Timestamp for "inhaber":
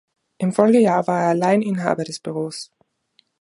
1.61-2.03